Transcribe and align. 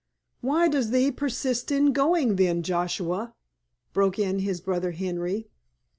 "Why 0.39 0.67
does 0.67 0.89
thee 0.89 1.11
persist 1.11 1.69
in 1.71 1.93
going 1.93 2.37
then, 2.37 2.63
Joshua?" 2.63 3.35
broke 3.93 4.17
in 4.17 4.39
his 4.39 4.59
brother 4.59 4.93
Henry. 4.93 5.51